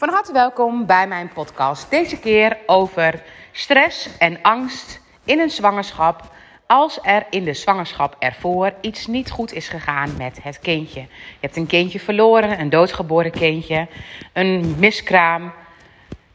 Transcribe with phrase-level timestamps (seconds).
[0.00, 1.90] Van harte welkom bij mijn podcast.
[1.90, 6.32] Deze keer over stress en angst in een zwangerschap.
[6.66, 11.00] Als er in de zwangerschap ervoor iets niet goed is gegaan met het kindje.
[11.00, 11.06] Je
[11.40, 13.86] hebt een kindje verloren, een doodgeboren kindje,
[14.32, 15.52] een miskraam.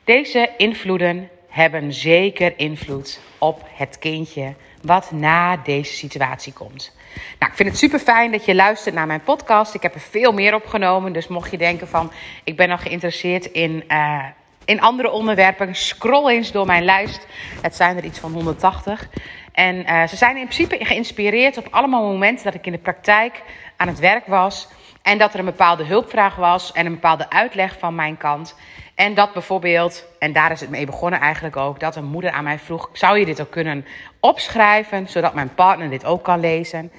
[0.04, 6.96] Deze invloeden hebben zeker invloed op het kindje wat na deze situatie komt.
[7.40, 9.74] Nou, ik vind het super fijn dat je luistert naar mijn podcast.
[9.74, 11.14] Ik heb er veel meer opgenomen.
[11.14, 12.12] Dus mocht je denken van
[12.44, 14.26] ik ben nog geïnteresseerd in, uh,
[14.66, 17.28] in andere onderwerpen, scroll eens door mijn lijst.
[17.62, 19.10] Het zijn er iets van 180.
[19.52, 23.42] En uh, ze zijn in principe geïnspireerd op allemaal momenten dat ik in de praktijk
[23.78, 24.68] aan het werk was.
[25.02, 28.56] En dat er een bepaalde hulpvraag was en een bepaalde uitleg van mijn kant.
[28.96, 32.44] En dat bijvoorbeeld, en daar is het mee begonnen eigenlijk ook, dat een moeder aan
[32.44, 33.86] mij vroeg: zou je dit ook kunnen
[34.20, 36.92] opschrijven, zodat mijn partner dit ook kan lezen?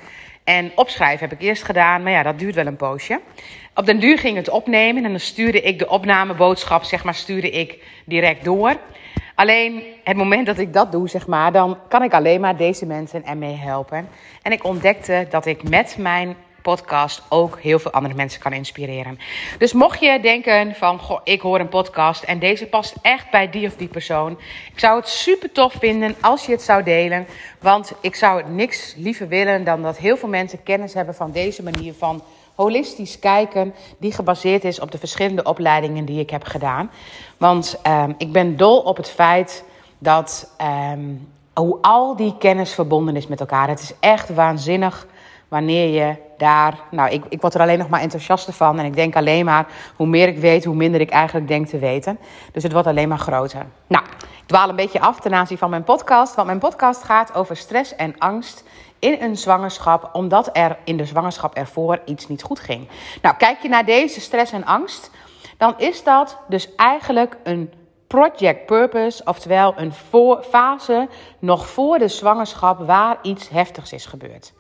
[0.45, 3.21] En opschrijven heb ik eerst gedaan, maar ja, dat duurt wel een poosje.
[3.75, 7.51] Op den duur ging het opnemen en dan stuurde ik de opnameboodschap, zeg maar, stuurde
[7.51, 8.77] ik direct door.
[9.35, 12.87] Alleen het moment dat ik dat doe, zeg maar, dan kan ik alleen maar deze
[12.87, 14.09] mensen ermee helpen.
[14.43, 16.37] En ik ontdekte dat ik met mijn
[16.73, 19.19] podcast ook heel veel andere mensen kan inspireren.
[19.59, 23.51] Dus mocht je denken van, goh, ik hoor een podcast en deze past echt bij
[23.51, 24.39] die of die persoon.
[24.73, 27.27] Ik zou het super tof vinden als je het zou delen.
[27.61, 31.33] Want ik zou het niks liever willen dan dat heel veel mensen kennis hebben van
[31.33, 32.23] deze manier van
[32.55, 36.91] holistisch kijken, die gebaseerd is op de verschillende opleidingen die ik heb gedaan.
[37.37, 39.65] Want um, ik ben dol op het feit
[39.99, 40.55] dat
[40.93, 43.69] um, hoe al die kennis verbonden is met elkaar.
[43.69, 45.07] Het is echt waanzinnig
[45.49, 46.81] wanneer je daar.
[46.91, 48.79] Nou, ik, ik word er alleen nog maar enthousiaster van.
[48.79, 49.67] En ik denk alleen maar,
[49.97, 52.19] hoe meer ik weet, hoe minder ik eigenlijk denk te weten.
[52.53, 53.67] Dus het wordt alleen maar groter.
[53.87, 54.05] Nou,
[54.41, 56.35] ik dwaal een beetje af ten aanzien van mijn podcast.
[56.35, 58.65] Want mijn podcast gaat over stress en angst
[58.99, 62.89] in een zwangerschap, omdat er in de zwangerschap ervoor iets niet goed ging.
[63.23, 65.11] Nou, kijk je naar deze stress en angst,
[65.57, 67.73] dan is dat dus eigenlijk een
[68.07, 69.93] project purpose, oftewel een
[70.51, 74.53] fase nog voor de zwangerschap waar iets heftigs is gebeurd.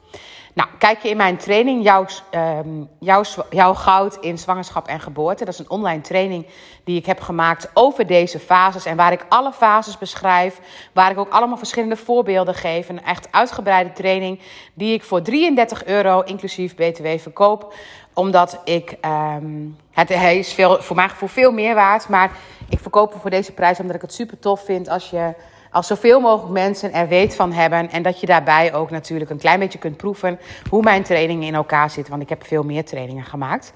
[0.56, 5.44] Nou, kijk je in mijn training, jouw, um, jouw, jouw goud in zwangerschap en geboorte.
[5.44, 6.46] Dat is een online training
[6.84, 8.84] die ik heb gemaakt over deze fases.
[8.84, 10.60] En waar ik alle fases beschrijf.
[10.92, 12.88] Waar ik ook allemaal verschillende voorbeelden geef.
[12.88, 14.40] Een echt uitgebreide training
[14.74, 17.74] die ik voor 33 euro inclusief BTW verkoop.
[18.14, 22.08] Omdat ik, um, het, hij is veel, voor mijn gevoel veel meer waard.
[22.08, 22.30] Maar
[22.68, 25.34] ik verkoop hem voor deze prijs omdat ik het super tof vind als je
[25.76, 27.90] als zoveel mogelijk mensen er weet van hebben.
[27.90, 31.54] En dat je daarbij ook natuurlijk een klein beetje kunt proeven hoe mijn trainingen in
[31.54, 32.10] elkaar zitten.
[32.10, 33.72] Want ik heb veel meer trainingen gemaakt.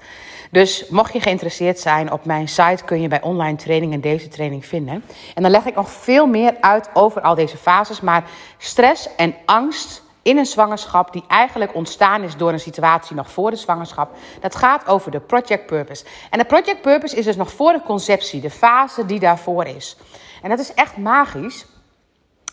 [0.51, 4.65] Dus mocht je geïnteresseerd zijn, op mijn site kun je bij online trainingen deze training
[4.65, 5.03] vinden.
[5.35, 8.01] En dan leg ik nog veel meer uit over al deze fases.
[8.01, 8.23] Maar
[8.57, 13.49] stress en angst in een zwangerschap die eigenlijk ontstaan is door een situatie nog voor
[13.49, 14.15] de zwangerschap.
[14.39, 16.05] Dat gaat over de project purpose.
[16.29, 19.97] En de project purpose is dus nog voor de conceptie, de fase die daarvoor is.
[20.41, 21.65] En dat is echt magisch.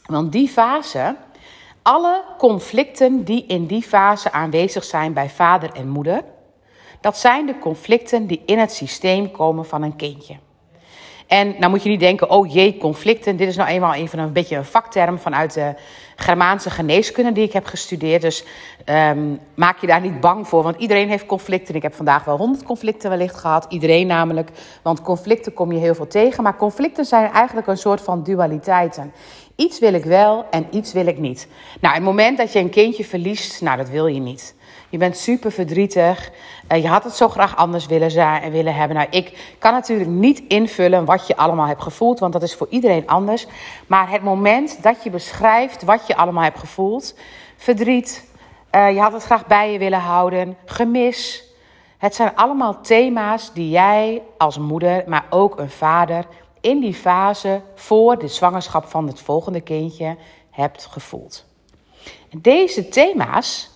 [0.08, 1.16] Want die fase,
[1.82, 6.24] alle conflicten die in die fase aanwezig zijn bij vader en moeder,
[7.00, 10.36] dat zijn de conflicten die in het systeem komen van een kindje.
[11.26, 13.36] En nou moet je niet denken, oh jee, conflicten.
[13.36, 15.74] Dit is nou eenmaal een van een beetje een vakterm vanuit de
[16.16, 18.22] Germaanse geneeskunde die ik heb gestudeerd.
[18.22, 18.44] Dus
[18.84, 21.74] um, maak je daar niet bang voor, want iedereen heeft conflicten.
[21.74, 23.66] Ik heb vandaag wel honderd conflicten wellicht gehad.
[23.68, 24.50] Iedereen namelijk,
[24.82, 26.42] want conflicten kom je heel veel tegen.
[26.42, 29.12] Maar conflicten zijn eigenlijk een soort van dualiteiten.
[29.58, 31.48] Iets wil ik wel en iets wil ik niet.
[31.80, 34.54] Nou, het moment dat je een kindje verliest, nou, dat wil je niet.
[34.88, 36.30] Je bent super verdrietig.
[36.72, 38.96] Uh, je had het zo graag anders willen, zijn, en willen hebben.
[38.96, 42.66] Nou, ik kan natuurlijk niet invullen wat je allemaal hebt gevoeld, want dat is voor
[42.70, 43.46] iedereen anders.
[43.86, 47.14] Maar het moment dat je beschrijft wat je allemaal hebt gevoeld:
[47.56, 48.30] verdriet,
[48.74, 51.44] uh, je had het graag bij je willen houden, gemis.
[51.96, 56.24] Het zijn allemaal thema's die jij als moeder, maar ook een vader
[56.68, 60.16] in die fase voor de zwangerschap van het volgende kindje
[60.50, 61.44] hebt gevoeld.
[62.36, 63.70] Deze thema's,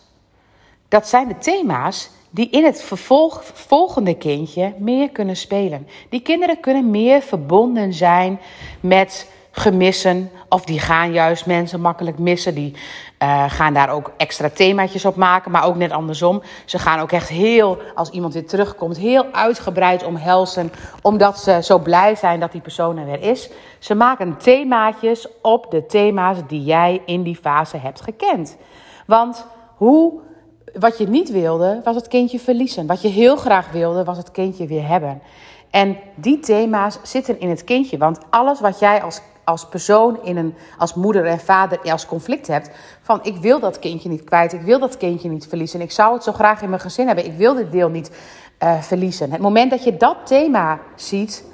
[0.88, 5.88] dat zijn de thema's die in het vervolg, volgende kindje meer kunnen spelen.
[6.08, 8.40] Die kinderen kunnen meer verbonden zijn
[8.80, 10.30] met gemissen.
[10.48, 12.54] Of die gaan juist mensen makkelijk missen.
[12.54, 12.74] Die
[13.22, 15.50] uh, gaan daar ook extra themaatjes op maken.
[15.50, 16.42] Maar ook net andersom.
[16.64, 20.72] Ze gaan ook echt heel, als iemand weer terugkomt, heel uitgebreid omhelzen.
[21.02, 23.50] Omdat ze zo blij zijn dat die persoon er weer is.
[23.78, 28.56] Ze maken themaatjes op de thema's die jij in die fase hebt gekend.
[29.06, 29.46] Want
[29.76, 30.20] hoe,
[30.78, 32.86] wat je niet wilde, was het kindje verliezen.
[32.86, 35.22] Wat je heel graag wilde, was het kindje weer hebben.
[35.70, 37.98] En die thema's zitten in het kindje.
[37.98, 42.46] Want alles wat jij als als persoon in een, als moeder en vader als conflict
[42.46, 42.70] hebt.
[43.00, 45.80] Van ik wil dat kindje niet kwijt, ik wil dat kindje niet verliezen.
[45.80, 48.10] Ik zou het zo graag in mijn gezin hebben, ik wil dit deel niet
[48.62, 49.30] uh, verliezen.
[49.30, 51.44] Het moment dat je dat thema ziet,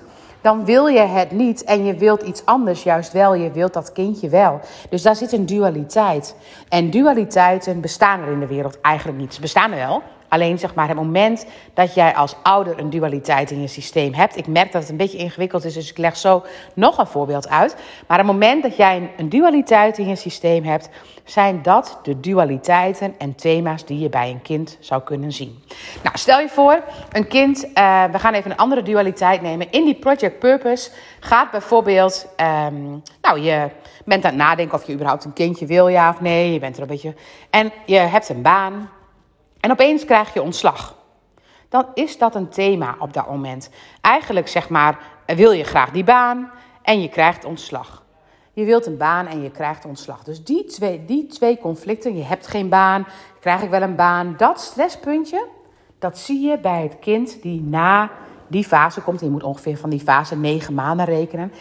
[0.41, 3.35] dan wil je het niet en je wilt iets anders juist wel.
[3.35, 4.61] Je wilt dat kindje wel.
[4.91, 6.35] Dus daar zit een dualiteit.
[6.69, 9.35] En dualiteiten bestaan er in de wereld eigenlijk niet.
[9.35, 13.51] Ze bestaan er wel, Alleen zeg maar het moment dat jij als ouder een dualiteit
[13.51, 14.37] in je systeem hebt.
[14.37, 16.43] Ik merk dat het een beetje ingewikkeld is, dus ik leg zo
[16.75, 17.77] nog een voorbeeld uit.
[18.07, 20.89] Maar het moment dat jij een dualiteit in je systeem hebt,
[21.25, 25.63] zijn dat de dualiteiten en thema's die je bij een kind zou kunnen zien.
[26.03, 26.83] Nou, stel je voor,
[27.13, 29.71] een kind, uh, we gaan even een andere dualiteit nemen.
[29.71, 30.91] In die Project Purpose
[31.21, 32.27] gaat bijvoorbeeld,
[32.67, 33.71] um, nou, je
[34.05, 36.53] bent aan het nadenken of je überhaupt een kindje wil, ja of nee.
[36.53, 37.15] Je bent er een beetje.
[37.51, 38.91] En je hebt een baan.
[39.61, 40.97] En opeens krijg je ontslag.
[41.69, 43.71] Dan is dat een thema op dat moment.
[44.01, 46.51] Eigenlijk zeg maar, wil je graag die baan
[46.83, 48.05] en je krijgt ontslag.
[48.53, 50.25] Je wilt een baan en je krijgt ontslag.
[50.25, 53.07] Dus die twee, die twee conflicten, je hebt geen baan,
[53.41, 55.47] krijg ik wel een baan, dat stresspuntje,
[55.99, 58.11] dat zie je bij het kind die na
[58.47, 59.21] die fase komt.
[59.21, 61.53] Je moet ongeveer van die fase negen maanden rekenen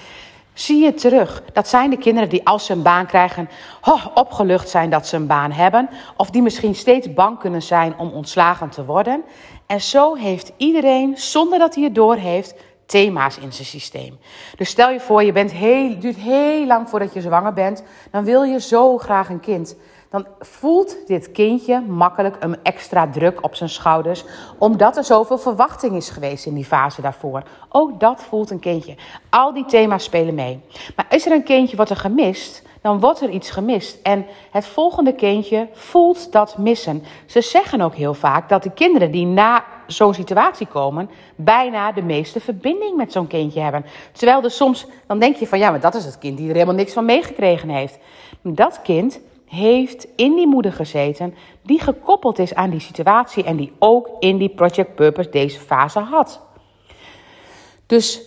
[0.60, 1.44] zie je terug.
[1.54, 3.50] Dat zijn de kinderen die als ze een baan krijgen,
[3.84, 5.90] oh, opgelucht zijn dat ze een baan hebben.
[6.18, 9.24] Of die misschien steeds bang kunnen zijn om ontslagen te worden.
[9.66, 12.56] En zo heeft iedereen, zonder dat hij het door heeft,
[12.86, 14.18] thema's in zijn systeem.
[14.56, 17.84] Dus stel je voor, je bent heel, duurt heel lang voordat je zwanger bent.
[18.12, 19.76] Dan wil je zo graag een kind
[20.10, 24.24] dan voelt dit kindje makkelijk een extra druk op zijn schouders,
[24.58, 27.44] omdat er zoveel verwachting is geweest in die fase daarvoor.
[27.70, 28.96] Ook dat voelt een kindje.
[29.30, 30.60] Al die thema's spelen mee.
[30.96, 33.98] Maar is er een kindje wat er gemist, dan wordt er iets gemist.
[34.04, 37.04] En het volgende kindje voelt dat missen.
[37.26, 42.02] Ze zeggen ook heel vaak dat de kinderen die na zo'n situatie komen, bijna de
[42.02, 43.86] meeste verbinding met zo'n kindje hebben.
[44.12, 46.54] Terwijl er soms, dan denk je van ja, maar dat is het kind die er
[46.54, 47.98] helemaal niks van meegekregen heeft.
[48.42, 53.74] Dat kind heeft in die moeder gezeten, die gekoppeld is aan die situatie en die
[53.80, 56.42] ook in die Project Purpose deze fase had.
[57.86, 58.22] Dus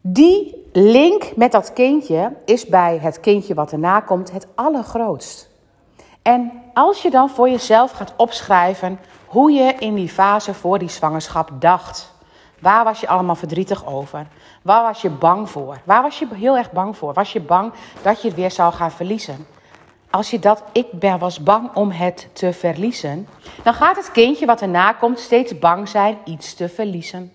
[0.00, 5.50] die link met dat kindje is bij het kindje wat erna komt het allergrootst.
[6.22, 10.90] En als je dan voor jezelf gaat opschrijven hoe je in die fase voor die
[10.90, 12.12] zwangerschap dacht.
[12.60, 14.26] Waar was je allemaal verdrietig over?
[14.62, 15.80] Waar was je bang voor?
[15.84, 17.12] Waar was je heel erg bang voor?
[17.12, 17.72] Was je bang
[18.02, 19.46] dat je het weer zou gaan verliezen?
[20.12, 23.28] Als je dat, ik ben, was bang om het te verliezen,
[23.62, 27.32] dan gaat het kindje wat erna komt steeds bang zijn iets te verliezen.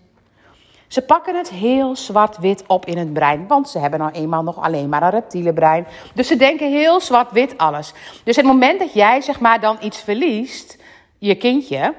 [0.87, 4.61] Ze pakken het heel zwart-wit op in het brein, want ze hebben nou eenmaal nog
[4.61, 5.87] alleen maar een reptiele brein.
[6.13, 7.93] Dus ze denken heel zwart-wit alles.
[8.23, 10.77] Dus het moment dat jij zeg maar dan iets verliest,
[11.17, 11.93] je kindje,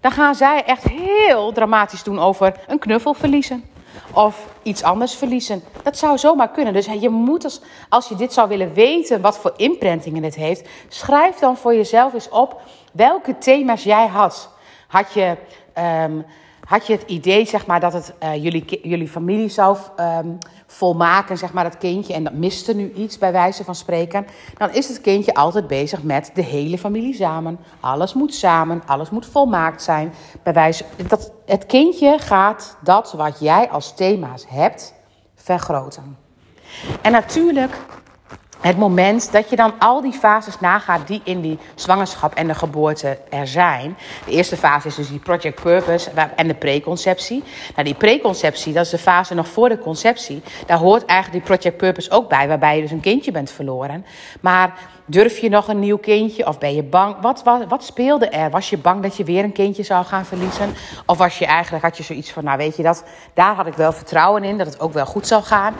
[0.00, 3.69] dan gaan zij echt heel dramatisch doen over een knuffel verliezen
[4.12, 5.62] of iets anders verliezen.
[5.82, 6.72] Dat zou zomaar kunnen.
[6.72, 10.68] Dus je moet als, als je dit zou willen weten, wat voor imprintingen het heeft,
[10.88, 12.60] schrijf dan voor jezelf eens op
[12.92, 14.50] welke thema's jij had.
[14.86, 15.36] Had je,
[16.04, 16.24] um,
[16.70, 21.38] had je het idee, zeg maar, dat het uh, jullie, jullie familie zou um, volmaken,
[21.38, 24.26] zeg maar, dat kindje, en dat miste nu iets bij wijze van spreken,
[24.56, 27.58] dan is het kindje altijd bezig met de hele familie samen.
[27.80, 30.12] Alles moet samen, alles moet volmaakt zijn.
[30.42, 34.94] Bij wijze, dat, het kindje gaat dat wat jij als thema's hebt,
[35.34, 36.16] vergroten.
[37.02, 37.72] En natuurlijk
[38.60, 42.54] het moment dat je dan al die fases nagaat die in die zwangerschap en de
[42.54, 43.96] geboorte er zijn.
[44.24, 47.42] De eerste fase is dus die project purpose en de preconceptie.
[47.74, 50.42] Nou, die preconceptie, dat is de fase nog voor de conceptie.
[50.66, 54.04] Daar hoort eigenlijk die project purpose ook bij, waarbij je dus een kindje bent verloren.
[54.40, 54.74] Maar
[55.04, 57.16] durf je nog een nieuw kindje of ben je bang?
[57.20, 58.50] Wat, wat, wat speelde er?
[58.50, 60.74] Was je bang dat je weer een kindje zou gaan verliezen?
[61.06, 63.74] Of was je eigenlijk, had je zoiets van, nou weet je dat, daar had ik
[63.74, 65.74] wel vertrouwen in, dat het ook wel goed zou gaan.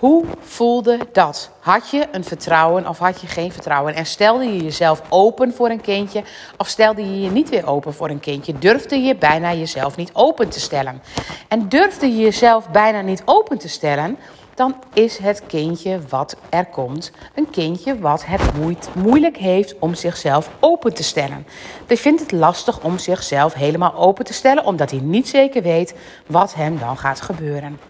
[0.00, 1.50] Hoe voelde dat?
[1.60, 3.94] Had je een vertrouwen of had je geen vertrouwen?
[3.94, 6.22] En stelde je jezelf open voor een kindje
[6.56, 8.58] of stelde je je niet weer open voor een kindje?
[8.58, 11.02] Durfde je bijna jezelf niet open te stellen?
[11.48, 14.18] En durfde je jezelf bijna niet open te stellen,
[14.60, 18.54] dan is het kindje wat er komt een kindje wat het
[18.94, 21.46] moeilijk heeft om zichzelf open te stellen.
[21.86, 25.94] Hij vindt het lastig om zichzelf helemaal open te stellen, omdat hij niet zeker weet
[26.26, 27.80] wat hem dan gaat gebeuren.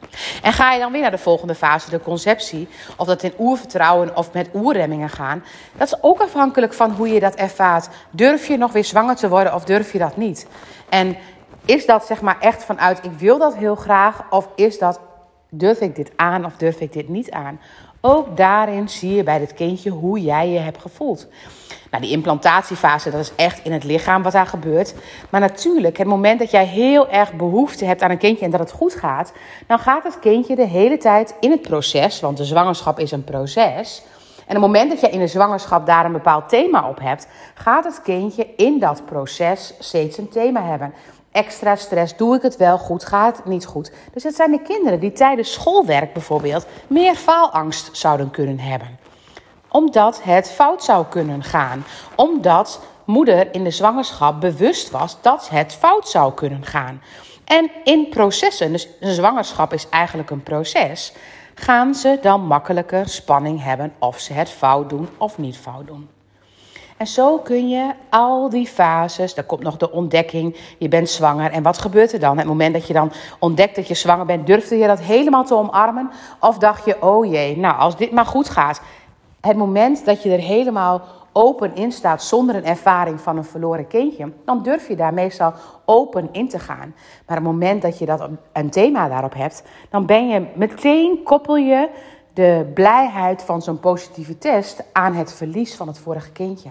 [0.42, 4.32] En ga je dan weer naar de volgende fase, conceptie, of dat in oervertrouwen of
[4.32, 5.44] met oerremmingen gaan,
[5.76, 7.88] dat is ook afhankelijk van hoe je dat ervaart.
[8.10, 10.46] Durf je nog weer zwanger te worden of durf je dat niet?
[10.88, 11.16] En
[11.64, 15.00] is dat zeg maar echt vanuit ik wil dat heel graag of is dat
[15.52, 17.60] Durf ik dit aan of durf ik dit niet aan?
[18.00, 21.28] Ook daarin zie je bij dit kindje hoe jij je hebt gevoeld.
[21.90, 24.94] Nou, die implantatiefase, dat is echt in het lichaam wat daar gebeurt.
[25.30, 28.60] Maar natuurlijk, het moment dat jij heel erg behoefte hebt aan een kindje en dat
[28.60, 29.32] het goed gaat,
[29.66, 33.24] dan gaat het kindje de hele tijd in het proces, want de zwangerschap is een
[33.24, 34.02] proces.
[34.46, 37.26] En op het moment dat je in de zwangerschap daar een bepaald thema op hebt,
[37.54, 40.94] gaat het kindje in dat proces steeds een thema hebben.
[41.32, 42.16] Extra stress.
[42.16, 43.04] Doe ik het wel goed?
[43.04, 43.92] Gaat het niet goed?
[44.12, 48.98] Dus het zijn de kinderen die tijdens schoolwerk bijvoorbeeld meer faalangst zouden kunnen hebben.
[49.68, 51.84] Omdat het fout zou kunnen gaan.
[52.14, 57.02] Omdat moeder in de zwangerschap bewust was dat het fout zou kunnen gaan.
[57.44, 61.12] En in processen, dus een zwangerschap is eigenlijk een proces,
[61.54, 66.08] gaan ze dan makkelijker spanning hebben of ze het fout doen of niet fout doen.
[67.00, 71.50] En zo kun je al die fases, dan komt nog de ontdekking, je bent zwanger.
[71.50, 72.38] En wat gebeurt er dan?
[72.38, 75.54] Het moment dat je dan ontdekt dat je zwanger bent, durfde je dat helemaal te
[75.54, 76.10] omarmen?
[76.40, 78.80] Of dacht je, oh jee, nou als dit maar goed gaat.
[79.40, 81.02] Het moment dat je er helemaal
[81.32, 85.52] open in staat zonder een ervaring van een verloren kindje, dan durf je daar meestal
[85.84, 86.94] open in te gaan.
[87.26, 91.56] Maar het moment dat je dat een thema daarop hebt, dan ben je meteen koppel
[91.56, 91.88] je
[92.32, 96.70] de blijheid van zo'n positieve test aan het verlies van het vorige kindje.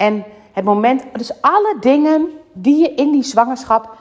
[0.00, 3.96] En het moment, dus alle dingen die je in die zwangerschap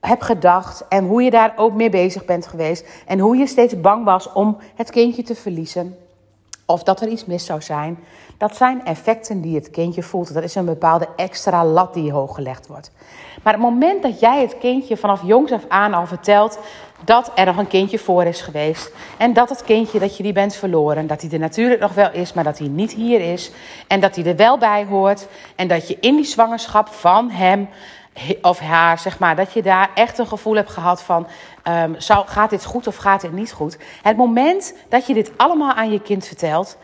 [0.00, 3.80] hebt gedacht en hoe je daar ook mee bezig bent geweest en hoe je steeds
[3.80, 5.96] bang was om het kindje te verliezen
[6.66, 7.98] of dat er iets mis zou zijn,
[8.38, 10.34] dat zijn effecten die het kindje voelt.
[10.34, 12.90] Dat is een bepaalde extra lat die hoog gelegd wordt.
[13.42, 16.58] Maar het moment dat jij het kindje vanaf jongs af aan al vertelt
[17.04, 18.92] dat er nog een kindje voor is geweest.
[19.16, 21.06] En dat het kindje, dat je die bent verloren.
[21.06, 23.50] Dat hij er natuurlijk nog wel is, maar dat hij niet hier is.
[23.86, 25.26] En dat hij er wel bij hoort.
[25.56, 27.68] En dat je in die zwangerschap van hem
[28.42, 31.26] of haar, zeg maar, dat je daar echt een gevoel hebt gehad van,
[31.68, 33.78] um, zou, gaat dit goed of gaat dit niet goed?
[34.02, 36.76] Het moment dat je dit allemaal aan je kind vertelt,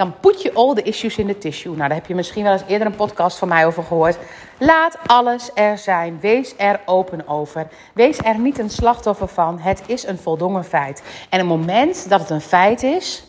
[0.00, 1.76] dan put je all the issues in the tissue.
[1.76, 4.18] Nou, daar heb je misschien wel eens eerder een podcast van mij over gehoord.
[4.58, 6.18] Laat alles er zijn.
[6.20, 7.68] Wees er open over.
[7.94, 9.58] Wees er niet een slachtoffer van.
[9.58, 11.02] Het is een voldongen feit.
[11.28, 13.24] En het moment dat het een feit is,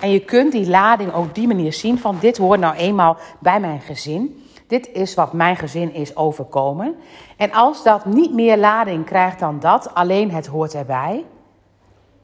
[0.00, 3.60] en je kunt die lading ook die manier zien van dit hoort nou eenmaal bij
[3.60, 4.44] mijn gezin.
[4.66, 6.94] Dit is wat mijn gezin is overkomen.
[7.36, 11.24] En als dat niet meer lading krijgt dan dat, alleen het hoort erbij,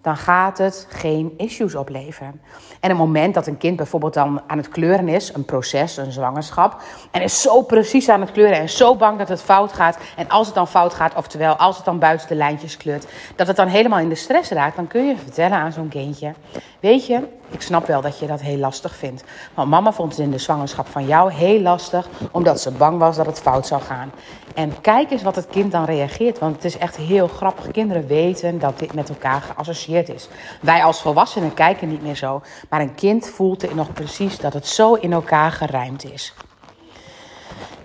[0.03, 2.41] dan gaat het geen issues opleveren.
[2.81, 6.13] En het moment dat een kind bijvoorbeeld dan aan het kleuren is, een proces, een
[6.13, 9.99] zwangerschap, en is zo precies aan het kleuren en zo bang dat het fout gaat.
[10.17, 13.07] En als het dan fout gaat, oftewel als het dan buiten de lijntjes kleurt,
[13.37, 16.33] dat het dan helemaal in de stress raakt, dan kun je vertellen aan zo'n kindje:
[16.81, 19.25] Weet je, ik snap wel dat je dat heel lastig vindt.
[19.55, 23.17] Want mama vond het in de zwangerschap van jou heel lastig, omdat ze bang was
[23.17, 24.13] dat het fout zou gaan.
[24.55, 27.71] En kijk eens wat het kind dan reageert, want het is echt heel grappig.
[27.71, 30.29] Kinderen weten dat dit met elkaar geassocieerd is.
[30.61, 34.67] Wij als volwassenen kijken niet meer zo, maar een kind voelt nog precies dat het
[34.67, 36.35] zo in elkaar gerijmd is.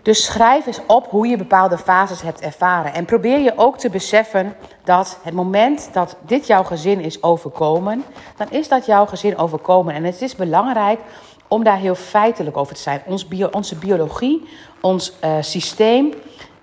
[0.07, 2.93] Dus schrijf eens op hoe je bepaalde fases hebt ervaren.
[2.93, 8.03] En probeer je ook te beseffen dat het moment dat dit jouw gezin is overkomen,
[8.37, 9.93] dan is dat jouw gezin overkomen.
[9.93, 10.99] En het is belangrijk
[11.47, 13.01] om daar heel feitelijk over te zijn.
[13.05, 14.47] Ons bio, onze biologie,
[14.81, 16.13] ons uh, systeem,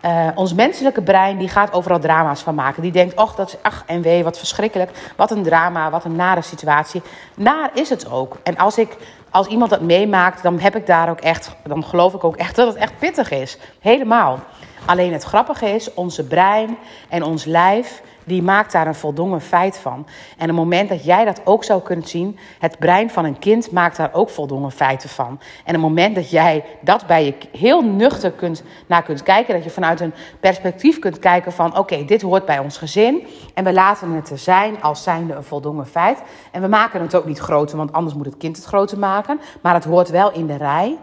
[0.04, 2.82] uh, ons menselijke brein, die gaat overal drama's van maken.
[2.82, 4.90] Die denkt, ach, dat is ach en wee, wat verschrikkelijk.
[5.16, 7.02] Wat een drama, wat een nare situatie.
[7.36, 8.36] Naar is het ook.
[8.42, 8.96] En als ik
[9.30, 12.56] als iemand dat meemaakt, dan heb ik daar ook echt, dan geloof ik ook echt
[12.56, 13.58] dat het echt pittig is.
[13.80, 14.38] Helemaal.
[14.84, 16.76] Alleen het grappige is, onze brein
[17.08, 20.06] en ons lijf, die maakt daar een voldongen feit van.
[20.38, 23.70] En het moment dat jij dat ook zou kunnen zien, het brein van een kind
[23.70, 25.40] maakt daar ook voldongen feiten van.
[25.64, 29.64] En het moment dat jij dat bij je heel nuchter kunt, naar kunt kijken, dat
[29.64, 33.26] je vanuit een perspectief kunt kijken van oké, dit hoort bij ons gezin.
[33.54, 36.22] En we laten het er zijn als zijnde een voldongen feit.
[36.50, 39.40] En we maken het ook niet groter, want anders moet het kind het groter maken.
[39.60, 40.96] Maar het hoort wel in de rij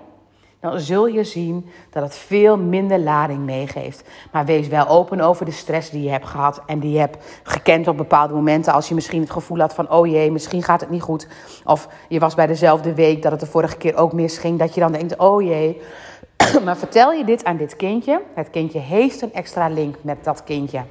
[0.62, 4.10] dan zul je zien dat het veel minder lading meegeeft.
[4.32, 7.42] Maar wees wel open over de stress die je hebt gehad en die je hebt
[7.44, 8.74] gekend op bepaalde momenten.
[8.74, 11.28] Als je misschien het gevoel had van, oh jee, misschien gaat het niet goed.
[11.66, 14.60] Of je was bij dezelfde week dat het de vorige keer ook misging.
[14.60, 15.82] Dat je dan denkt, oh jee.
[16.66, 18.22] maar vertel je dit aan dit kindje.
[18.34, 20.84] Het kindje heeft een extra link met dat kindje.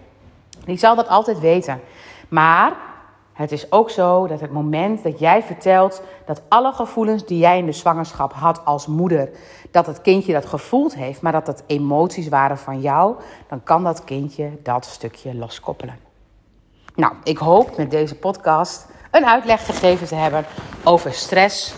[0.64, 1.80] Die zal dat altijd weten.
[2.28, 2.76] Maar
[3.40, 7.58] het is ook zo dat het moment dat jij vertelt dat alle gevoelens die jij
[7.58, 9.30] in de zwangerschap had als moeder,
[9.70, 13.16] dat het kindje dat gevoeld heeft, maar dat het emoties waren van jou,
[13.48, 15.98] dan kan dat kindje dat stukje loskoppelen.
[16.94, 20.44] Nou, ik hoop met deze podcast een uitleg gegeven te hebben
[20.84, 21.74] over stress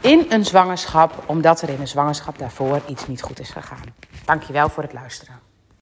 [0.00, 3.94] in een zwangerschap, omdat er in een zwangerschap daarvoor iets niet goed is gegaan.
[4.24, 5.43] Dankjewel voor het luisteren.